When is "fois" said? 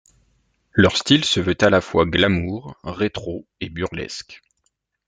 1.79-2.07